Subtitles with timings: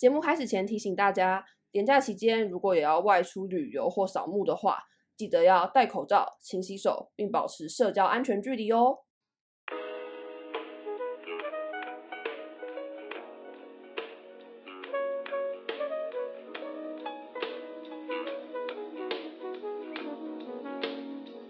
[0.00, 4.78] 节目开始前提醒大家，年假期间如果也要外出旅游或扫墓的话，
[5.14, 9.00] 记得要戴口罩、勤洗手，并保持社交安全距离哦。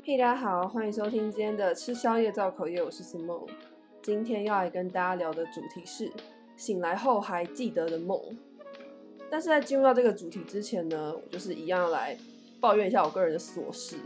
[0.05, 3.49] 嘿，大家好，欢迎收听今天的吃宵夜造口业，我是 Simon。
[4.03, 6.11] 今天要来跟大家聊的主题是
[6.61, 8.21] 醒来后还记得的梦。
[9.31, 12.15] 但是在进入到这个主题之前呢，我就是一样来
[12.61, 13.97] 抱怨一下我个人的琐事。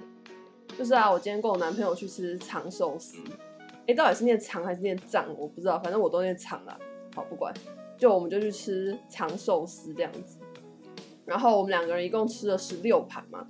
[0.78, 3.18] 就是啊，我今天跟我男朋友去吃长寿司，
[3.88, 6.78] 哎，到底是念长还是念藏，我不知道，反正我都念长啦。
[7.16, 7.52] 好，不管，
[7.98, 10.38] 就我们就去吃长寿司这样子。
[11.24, 13.44] 然后我们两个人一共吃了十六盘嘛。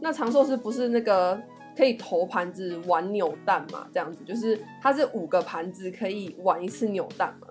[0.00, 1.38] 那长寿司不是那个？
[1.76, 3.88] 可以投盘子玩扭蛋嘛？
[3.90, 7.46] 这样子就是它是五个盘子可以玩一次扭蛋嘛。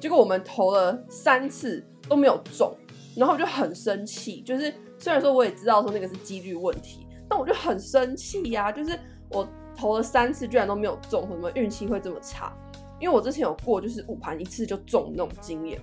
[0.00, 2.74] 结果我们投了三次都没有中，
[3.14, 4.40] 然后我就很生气。
[4.40, 8.72] 就是虽然说我也知道说那个是几率问题，但我就很生气呀。
[8.72, 8.98] 就是
[9.30, 12.52] 我投了三次居然都没有中，为什么运气会这么差？
[12.98, 15.80] 因为我之前有过就是五盘一次就中那种经验。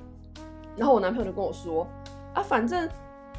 [0.75, 1.87] 然后我男朋友就跟我说
[2.33, 2.89] 啊，反正。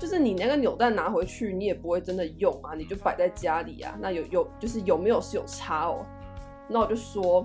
[0.00, 3.98] 就是你那个扭蛋拿回去，你也不会真的用啊，你就摆在家里啊。
[4.00, 6.06] 那有有就是有没有是有差哦。
[6.68, 7.44] 那我就说，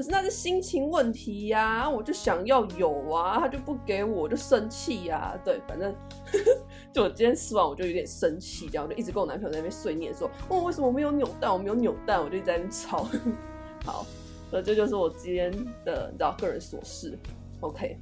[0.00, 5.38] 可是那是心情问题呀，我就想要有啊，他就不给我，我就生气呀。
[5.44, 5.94] 对，反正
[6.90, 11.52] 就我今天吃完我就有点生气，这样就一直跟我男朋友在那边碎念说，哦，为什么我没有扭蛋？
[11.52, 13.06] 我没有扭蛋，我就一直在那边吵。
[13.84, 14.06] 好，
[14.50, 15.52] 那这就是我今天
[15.84, 17.18] 的你知道个人琐事。
[17.60, 17.98] OK，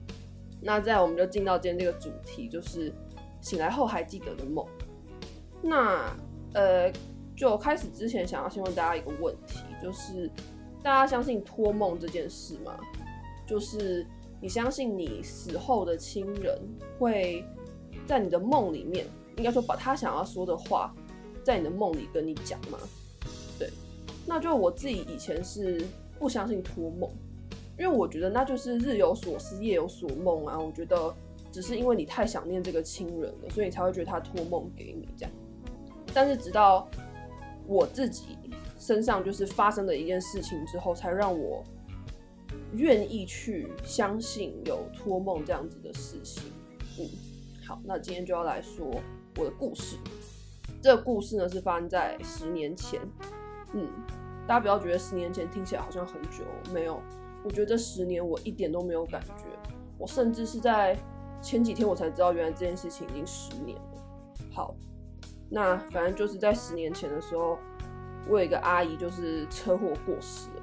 [0.60, 2.92] 那再我们就进到今天这个主题，就是。
[3.40, 4.66] 醒来后还记得的梦，
[5.62, 6.16] 那
[6.54, 6.92] 呃，
[7.36, 10.28] 就开始之前想要先问大家一个问题，就是
[10.88, 12.74] 大家相信托梦这件事吗？
[13.46, 14.06] 就是
[14.40, 16.58] 你相信你死后的亲人
[16.98, 17.44] 会
[18.06, 19.04] 在你的梦里面，
[19.36, 20.94] 应该说把他想要说的话
[21.44, 22.78] 在你的梦里跟你讲吗？
[23.58, 23.70] 对，
[24.24, 25.86] 那就我自己以前是
[26.18, 27.10] 不相信托梦，
[27.78, 31.14] 因为我觉得那就是日有所思夜有所梦啊，我觉得。
[31.50, 35.32] 只是因为你太想念这个亲人了，所以你才会觉得他托梦给你这样。
[36.12, 36.86] 但是直到
[37.66, 38.36] 我自己
[38.78, 41.62] 身上就是发生的一件事情之后，才让我
[42.74, 46.52] 愿意去相信有托梦这样子的事情。
[46.98, 47.06] 嗯，
[47.66, 48.86] 好，那今天就要来说
[49.36, 49.96] 我的故事。
[50.80, 53.00] 这个故事呢是发生在十年前。
[53.74, 53.88] 嗯，
[54.46, 57.02] 大家不要觉得十年前听起来好像很久，没有，
[57.44, 59.44] 我觉得这十年我一点都没有感觉，
[59.98, 60.96] 我甚至是在。
[61.40, 64.02] 前几天我才知道，原来这件事情已经十年了。
[64.52, 64.74] 好，
[65.48, 67.56] 那反正就是在十年前的时候，
[68.28, 70.62] 我有一个阿姨就是车祸过世了。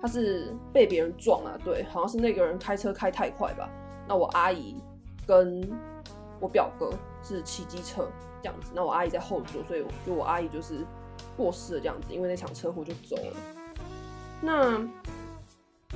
[0.00, 3.68] 她是被别人撞了，对，好像是那个人开车开太快吧。
[4.08, 4.76] 那我阿姨
[5.26, 5.68] 跟
[6.40, 6.90] 我表哥
[7.22, 8.08] 是骑机车
[8.42, 10.86] 这样子，那我阿姨在后座，所以就我阿姨就是
[11.36, 13.36] 过世了这样子，因为那场车祸就走了。
[14.40, 14.78] 那，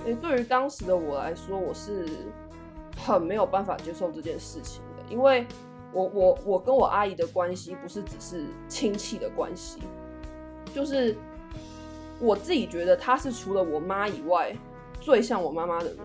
[0.05, 2.09] 诶、对于当时的我来说，我是。
[2.97, 5.45] 很没有办法接受这件事情的，因为
[5.93, 9.81] 我我我跟我阿姨的关系不是只是亲戚的关系，
[10.75, 11.17] 就是
[12.21, 14.55] 我自己觉得她是除了我妈以外
[15.01, 15.99] 最像我妈妈的人，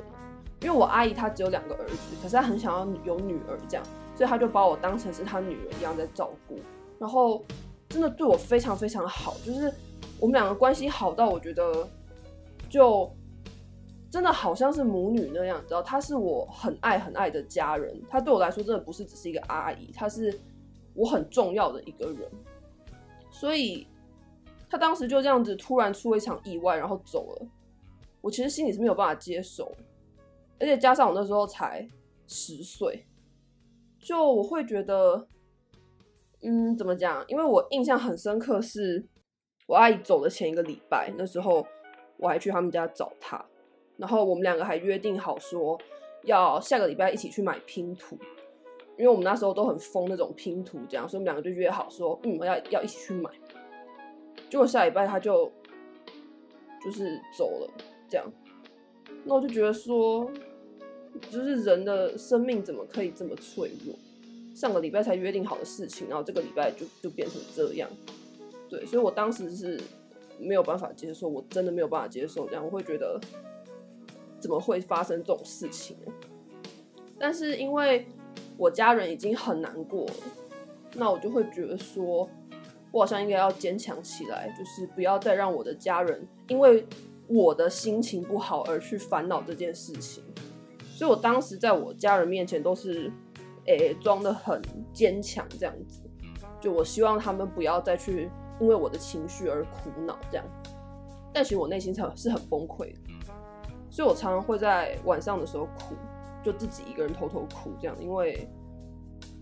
[0.61, 3.83] 因为我阿姨她只有两个儿子，可是她很想要有女儿这样，
[4.15, 6.59] 所以她就把我当成是她女儿一样在照顾，
[6.99, 7.43] 然后
[7.89, 9.73] 真的对我非常非常好，就是
[10.19, 11.87] 我们两个关系好到我觉得
[12.69, 13.11] 就。
[14.11, 20.35] 真的好像是母女那样，知道她是我很爱很爱的家人，她对我来说真的不是只是一个阿姨，她是
[20.95, 22.27] 我很重要的一个人。
[23.29, 23.85] 所以
[24.69, 27.47] 他当时就这样子突然出了一场意外，然后走了，
[28.21, 29.75] 我其实心里是没有办法接受，
[30.59, 31.87] 而且加上我那时候才
[32.27, 33.07] 十岁，
[33.99, 35.27] 就我会觉得，
[36.43, 37.25] 嗯，怎么讲？
[37.27, 39.03] 因为我印象很深刻，是
[39.65, 41.65] 我阿姨走的前一个礼拜，那时候
[42.17, 43.43] 我还去他们家找她。
[43.97, 45.77] 然后我们两个还约定好说，
[46.23, 48.17] 要下个礼拜一起去买拼图，
[48.97, 53.29] 因为我们那时候都很疯那种拼图，这样，所以我们两个就约好说，嗯，我要要一起去买。
[54.49, 55.51] 结果下礼拜他就
[56.83, 57.73] 就是走了，
[58.09, 58.25] 这样，
[59.23, 60.29] 那我就觉得说，
[61.29, 63.95] 就是人的生命怎么可以这么脆弱？
[64.55, 67.89] 上个礼拜才约定好的事情，然后这个礼拜就就变成这样，
[68.67, 69.79] 对，所以我当时是
[70.39, 73.19] 没有办法接受，我真的没有办法接受这样，我会觉得。
[74.41, 75.97] 怎么会发生这种事情？
[77.19, 78.07] 但是因为
[78.55, 80.13] 我家人已经很难过了，
[80.95, 82.29] 那我就会觉得说，
[82.91, 86.85] 我好像应该要坚强起来，就是不要再让我的家人因为
[87.27, 90.23] 我的心情不好而去烦恼这件事情。
[90.81, 93.11] 所以我当时在我家人面前都是，
[93.65, 96.01] 诶装得很坚强这样子。
[96.59, 100.45] 就我希望他们不要再去因为我的情绪而苦恼这样。
[101.31, 102.99] 但其实我内心是是很崩溃的，
[103.89, 105.95] 所以我常常会在晚上的时候哭，
[106.43, 108.49] 就自己一个人偷偷哭这样，因为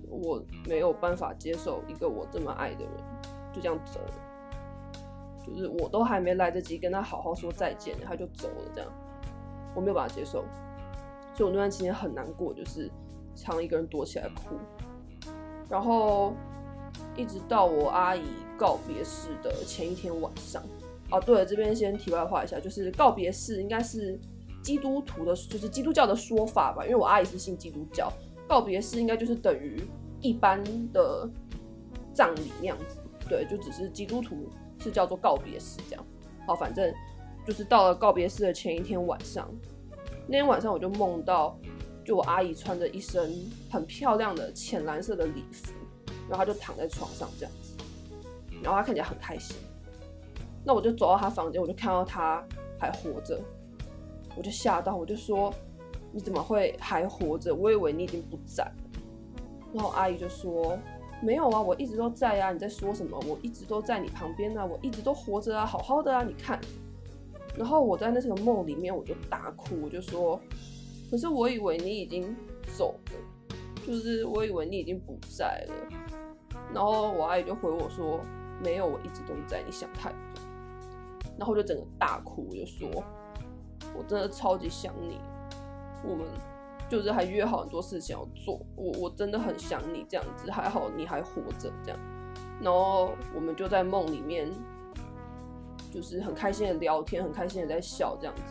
[0.10, 2.94] 我没有办法接受一个我这么爱的人
[3.58, 4.14] 就这样走了。
[5.46, 8.92] 就是我都还没来得及跟他好好说再见，他就走了，这样
[9.74, 10.44] 我没有办法接受，
[11.34, 12.92] 所以我那段期间很难过，就是
[13.34, 14.58] 常一个人躲起来哭，
[15.70, 16.34] 然后
[17.16, 18.24] 一直到我阿姨
[18.58, 20.62] 告别式的前一天晚上，
[21.12, 24.20] 哦，对了，这边先题外话一下，就是告别式应该是
[24.62, 28.12] 基督徒的，就是基督教的说法吧，因为我阿姨是信基督教，
[28.50, 29.82] 告别式应该就是等于
[30.20, 30.62] 一般
[30.92, 31.30] 的
[32.14, 34.50] 葬礼那样子，对，就只是基督徒。
[34.80, 36.06] 是叫做告别式，这样，
[36.46, 36.94] 好，反正
[37.48, 39.50] 就是到了告别式的前一天晚上，
[40.28, 41.58] 那天晚上我就梦到，
[42.06, 43.34] 就我阿姨穿着一身
[43.72, 45.74] 很漂亮的浅蓝色的礼服，
[46.30, 47.76] 然后她就躺在床上这样子，
[48.62, 49.58] 然后她看起来很开心。
[50.64, 52.46] 那我就走到她房间，我就看到她
[52.80, 53.42] 还活着，
[54.36, 55.52] 我就吓到，我就说
[56.14, 57.54] ：“你怎么会还活着？
[57.54, 58.76] 我以为你已经不在了。”
[59.74, 60.78] 然后阿姨就说。
[61.20, 62.52] 没有啊，我一直都在啊！
[62.52, 63.20] 你在说什么？
[63.28, 66.24] 我一直都在你旁边啊，我一直都活着啊，好好的啊！
[66.24, 66.60] 你看，
[67.58, 70.40] 然后我在那个梦里面，我就大哭，我就说，
[71.10, 72.36] 可是我以为你已经
[72.78, 75.74] 走了，就是我以为你已经不在了。
[76.74, 78.20] 然后我阿姨就回我说，
[78.64, 80.18] 没有，我一直都在，你想太多。
[81.38, 83.04] 然后我就整个大哭，我就说，
[83.96, 85.18] 我真的超级想你，
[86.04, 86.28] 我们。
[86.90, 92.00] 就是还约好很多事情要做，我我真的很想你这样子，还好你还活着这样，
[92.62, 94.50] 然后我们就在梦里面，
[95.92, 98.42] 就是很开心的聊天，很开心的在笑这样子。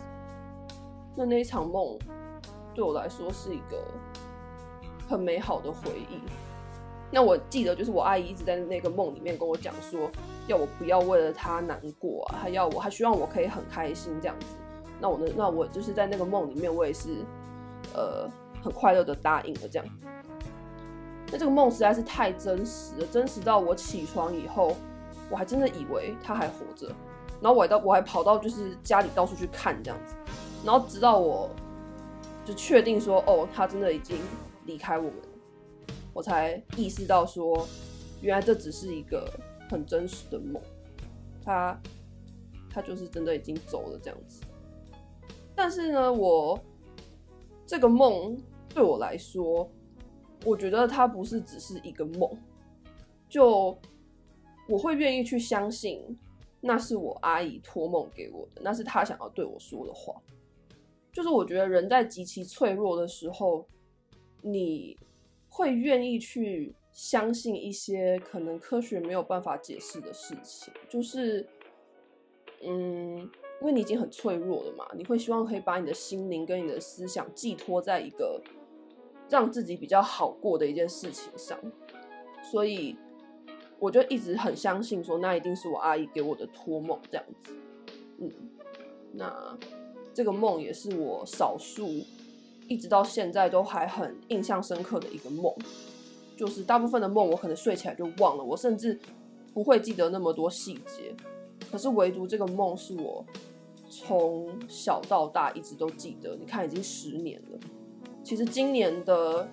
[1.17, 1.99] 那那一场梦
[2.75, 3.83] 对我来说是一个
[5.09, 6.21] 很美好的回忆。
[7.11, 10.11] 那我记得就是我阿姨一直在那个梦里面跟我讲说，
[10.47, 14.57] 要我不要为了她难过啊，她要我还希望我可以很开心这样子。
[15.01, 17.25] 那我呢，那我就是在那个梦里面，我也是。
[17.97, 18.31] 呃，
[18.63, 19.99] 很快乐的答应了这样。
[21.33, 24.77] 那这个梦实在是太真实了，真实到我起床以后，
[25.31, 26.95] 我还真的以为他还活着。
[27.41, 30.15] 然后我到我还跑到就是家里到处去看这样子，
[30.63, 31.51] 然后直到我
[32.45, 34.19] 就确定说，哦，他真的已经
[34.67, 35.15] 离开我们，
[36.13, 37.67] 我才意识到说，
[38.21, 39.27] 原来这只是一个
[39.71, 40.63] 很真实的梦，
[41.43, 41.81] 他
[42.71, 44.43] 他就是真的已经走了这样子。
[45.55, 46.61] 但是呢，我。
[47.67, 49.69] 这个梦对我来说，
[50.45, 52.31] 我觉得它不是只是一个梦，
[53.29, 53.77] 就
[54.69, 56.17] 我会愿意去相信，
[56.61, 60.15] 那是我阿姨托梦给我的，那是她想要对我说的话。
[61.13, 63.67] 就是我觉得人在极其脆弱的时候，
[64.43, 64.97] 你
[65.49, 71.45] 会愿意去相信一些可能科学没有办法解释的事情，就是，
[72.63, 73.29] 嗯。
[73.61, 78.41] 因为你已经很脆弱了嘛，你会希望可以把你的心灵跟你的思想寄托在一个
[79.29, 81.59] 让自己比较好过的一件事情上，
[82.51, 82.97] 所以
[83.79, 87.53] 我就一直很相信说，那一定是我阿姨给我的托梦这样子。
[88.19, 88.31] 嗯，
[89.13, 89.59] 那
[90.15, 91.89] 这个梦也是我少数
[92.69, 95.55] 一直到现在都还很印象深刻的一个梦，
[96.37, 98.99] 就是大部分的梦我可能睡起来就忘了，我甚至
[99.53, 101.15] 不会记得那么多细节。
[101.71, 103.25] 可是唯独这个梦是我
[103.99, 106.37] 从小到大一直都记得。
[106.37, 107.59] 你看，已经十年了。
[108.23, 109.49] 其实今年的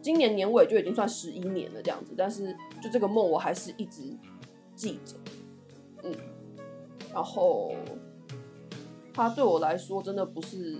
[0.00, 4.16] 今年年尾就已经算十一年了这样子，但是就这个梦我还是一直
[4.74, 5.14] 记着。
[6.04, 6.14] 嗯，
[7.12, 7.74] 然后
[9.12, 10.78] 它对我来说真的不是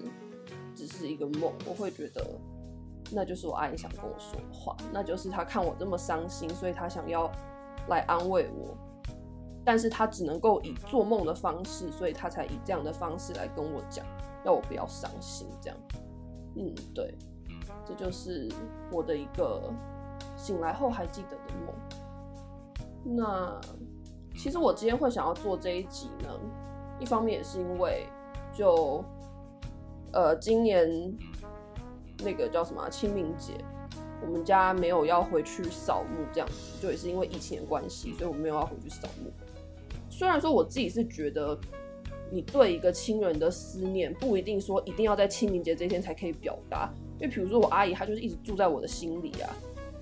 [0.74, 2.24] 只是一个梦，我会觉得
[3.10, 7.30] 那就是我阿姨想跟我说的话，那就是她看我这么伤心，所以她想要
[7.88, 8.76] 来安慰我。
[9.64, 14.04] 但是他只能够以做梦的方式，所以他才以这样的方式来跟我讲，
[14.44, 15.78] 要我不要伤心，这样。
[16.56, 17.14] 嗯，对，
[17.86, 18.50] 这就是
[18.90, 19.72] 我的一个
[20.36, 21.74] 醒来后还记得的梦。
[23.04, 23.60] 那
[24.36, 26.28] 其实我今天会想要做这一集呢，
[26.98, 28.06] 一方面也是因为
[28.52, 29.04] 就
[30.12, 31.16] 呃今年
[32.18, 33.54] 那个叫什么清明节，
[34.20, 39.30] 我们家没有要回去扫墓，这样子，就也是因为疫情的关系，所以我们没有要回去扫墓。
[40.22, 41.58] 虽然说我自己是觉得，
[42.30, 46.88] 你对一个亲人的思念不一定说一定要在清明节这天才可以表达，
[47.18, 49.50] 因为比如说我阿姨，她就是一直住在我的心里啊。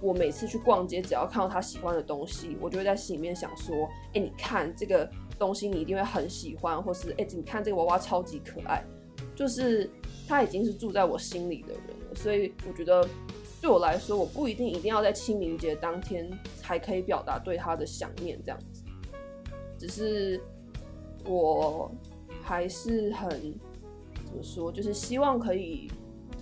[0.02, 8.84] 我每次去逛街，只要看到她喜欢的东西，我就会在心里面想说：哎，你看这个东西，你一定会很喜欢，或是哎，你看这个娃娃超级可爱。
[9.34, 9.88] 就是
[10.28, 13.08] 她已经是住在我心里的人了，所以我觉得
[13.62, 18.79] 对我来说，我不一定一定要在清明节当天才可以表达对他的想念，这样子。
[19.80, 20.38] 只是
[21.25, 21.90] 我
[22.42, 23.30] 还是很
[24.26, 25.90] 怎么说，就是希望可以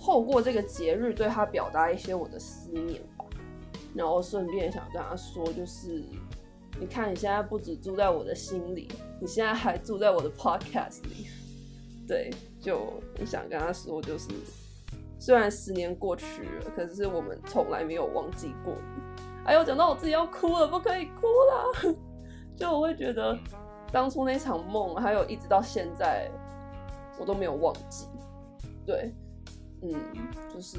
[0.00, 3.25] 透过这个节日对他表达一些我的思念吧。
[3.95, 6.02] 然后顺便想跟他说，就是
[6.80, 8.88] 你看，你现在不止住在我的心里，
[9.21, 11.28] 你现在还住在我的 podcast 里。
[12.09, 12.30] 对，
[12.61, 14.26] 就我想跟他说，就是。
[15.21, 18.73] 虽然十年过去了，可是我们从来没有忘记过。
[19.45, 21.97] 哎呦，讲到我自己要哭了，不可以哭啦！
[22.59, 23.38] 就我会觉得，
[23.93, 26.31] 当初那场梦，还有一直到现在，
[27.19, 28.07] 我都没有忘记。
[28.85, 29.15] 对，
[29.83, 29.95] 嗯，
[30.53, 30.79] 就是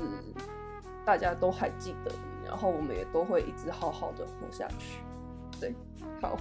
[1.06, 2.12] 大家都还记得，
[2.46, 5.00] 然后我们也都会一直好好的活下去。
[5.60, 5.74] 对，
[6.22, 6.38] 好，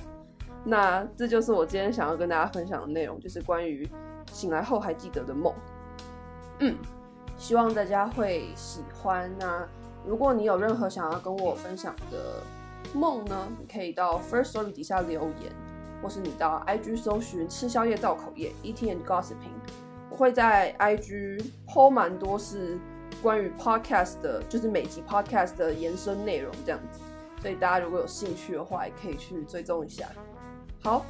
[0.64, 3.88] 那这就是我今天想要跟大家分享的内容，就是关于
[4.32, 5.54] 醒来后还记得的梦。
[6.58, 6.76] 嗯。
[7.36, 9.32] 希望大家会喜欢。
[9.38, 9.64] 那
[10.04, 12.42] 如果你有任何想要跟我分享的
[12.94, 15.52] 梦呢，你可以到 first story 底下留言，
[16.02, 19.58] 或是你到 IG 搜寻“吃宵夜造口业 Eating and Gossiping”。
[20.10, 22.78] 我会在 IG po 蛮多是
[23.22, 27.00] 关于 Podcast 的，就是每集 Podcast 的延伸内容这样子。
[27.40, 30.08] 所以大家如果有兴趣的话，也可以去追踪一下。
[30.82, 31.04] 好，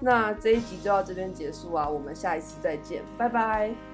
[0.00, 3.89] 那这一集就到这边结束啊，我们下一次再见，拜拜。